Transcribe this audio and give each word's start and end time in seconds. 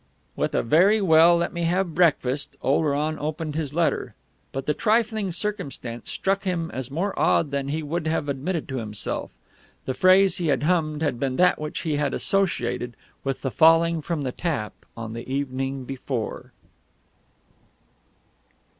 With 0.35 0.55
a 0.55 0.63
"Very 0.63 0.99
well 0.99 1.37
let 1.37 1.53
me 1.53 1.65
have 1.65 1.93
breakfast," 1.93 2.57
Oleron 2.63 3.19
opened 3.19 3.53
his 3.53 3.71
letter; 3.75 4.15
but 4.51 4.65
the 4.65 4.73
trifling 4.73 5.31
circumstance 5.31 6.09
struck 6.09 6.43
him 6.43 6.71
as 6.73 6.89
more 6.89 7.13
odd 7.19 7.51
than 7.51 7.67
he 7.67 7.83
would 7.83 8.07
have 8.07 8.27
admitted 8.27 8.67
to 8.69 8.77
himself. 8.77 9.29
The 9.85 9.93
phrase 9.93 10.37
he 10.37 10.47
had 10.47 10.63
hummed 10.63 11.03
had 11.03 11.19
been 11.19 11.35
that 11.35 11.61
which 11.61 11.81
he 11.81 11.97
had 11.97 12.15
associated 12.15 12.95
with 13.23 13.43
the 13.43 13.51
falling 13.51 14.01
from 14.01 14.23
the 14.23 14.31
tap 14.31 14.73
on 14.97 15.13
the 15.13 15.31
evening 15.31 15.83
before. 15.85 16.51